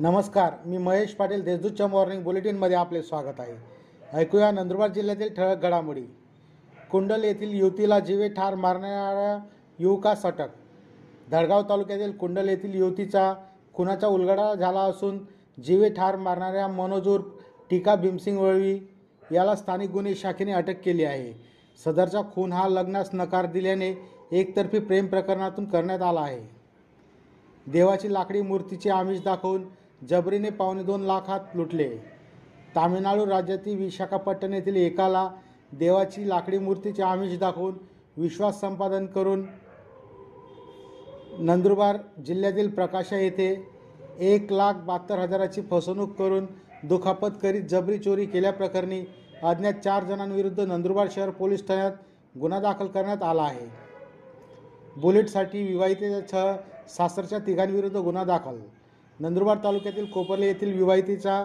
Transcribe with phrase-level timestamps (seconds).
[0.00, 3.54] नमस्कार मी महेश पाटील देशदूतच्या मॉर्निंग बुलेटिनमध्ये आपले स्वागत आहे.
[4.12, 6.02] ऐकूया नंदुरबार जिल्ह्यातील ठळक घडामोडी.
[6.90, 9.36] कुंडल येथील युवतीला जीवे ठार मारणाऱ्या
[9.78, 10.48] युवकास अटक
[11.30, 13.32] धडगाव तालुक्यातील कुंडल येथील युवतीचा
[13.74, 15.18] खुनाचा उलगडा झाला असून
[15.64, 17.20] जीवे ठार मारणाऱ्या मनोजूर
[17.70, 18.78] टीका भीमसिंग वळवी
[19.32, 21.32] याला स्थानिक गुन्हे शाखेने अटक केली आहे.
[21.84, 23.92] सदरचा खून हा लग्नास नकार दिल्याने
[24.32, 26.40] एकतर्फी प्रेम प्रकरणातून करण्यात आला आहे.
[27.66, 29.68] देवाची लाकडी मूर्तीचे आमिष दाखवून
[30.02, 31.88] जबरीने पावणे दोन लाखात लुटले.
[32.74, 35.28] तामिळनाडू राज्यातील विशाखापट्टण येथील एकाला
[35.72, 37.74] देवाची लाकडी मूर्तीचे आमिष दाखवून
[38.16, 39.44] विश्वास संपादन करून
[41.38, 43.48] नंदुरबार जिल्ह्यातील प्रकाशा येथे
[44.18, 46.46] एक लाख बहात्तर हजाराची फसवणूक करून
[46.82, 49.00] दुखापत करीत जबरी चोरी केल्याप्रकरणी
[49.42, 51.92] अज्ञात चार जणांविरुद्ध नंदुरबार शहर पोलीस ठाण्यात
[52.40, 53.66] गुन्हा दाखल करण्यात आला आहे.
[54.96, 56.56] बुलेटसाठी विवाहितेच्या
[56.88, 58.58] सासरच्या तिघांविरुद्ध गुन्हा दाखल
[59.20, 61.44] नंदुरबार तालुक्यातील कोपर्ले येथील विवाहितीचा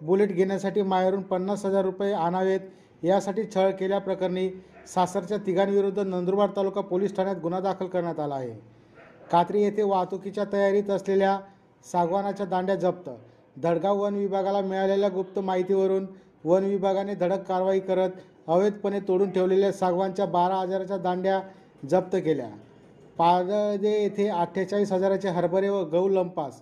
[0.00, 4.48] बुलेट घेण्यासाठी माहेरून पन्नास हजार रुपये आणावेत यासाठी छळ केल्याप्रकरणी
[4.94, 8.52] सासरच्या तिघांविरुद्ध नंदुरबार तालुका पोलीस ठाण्यात गुन्हा दाखल करण्यात आला आहे.
[9.32, 11.38] कात्री येथे वाहतुकीच्या तयारीत असलेल्या
[11.84, 13.10] सागवानाच्या दांड्या जप्त.
[13.56, 16.06] धडगाव वन विभागाला मिळालेल्या गुप्त माहितीवरून
[16.44, 18.10] वन विभागाने धडक कारवाई करत
[18.46, 21.40] अवैधपणे तोडून ठेवलेल्या सागवानच्या बारा हजाराच्या दांड्या
[21.90, 22.48] जप्त केल्या.
[23.18, 26.60] पारदे येथे अठ्ठेचाळीस हजाराचे हरभरे व गहू लंपास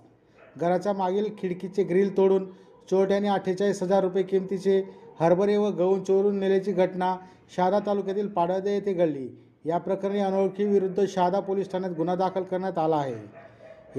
[0.57, 2.47] घराच्या मागील खिडकीचे ग्रिल तोडून
[2.91, 4.83] चोरट्याने अठ्ठेचाळीस हजार रुपये किमतीचे
[5.21, 7.17] हरभरे व गहू चोरून नेल्याची घटना
[7.57, 9.29] शहादा तालुक्यातील पाडदे येथे घडली.
[9.65, 13.15] या प्रकरणी अनोळखी विरुद्ध शहादा पोलीस ठाण्यात गुन्हा दाखल करण्यात आला आहे.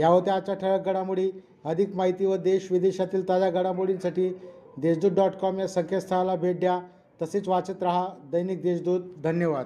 [0.02, 1.32] या होत्या आजच्या ठळक घडामोडी.
[1.66, 4.30] अधिक माहिती व देश विदेशातील ताज्या घडामोडींसाठी
[4.78, 6.80] देशदूत डॉट कॉम या संकेतस्थळाला भेट द्या.
[7.22, 9.02] तसेच वाचत रहा दैनिक देशदूत.
[9.24, 9.66] धन्यवाद.